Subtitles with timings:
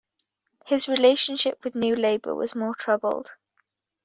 [0.65, 3.35] His relationship with New Labour was more troubled.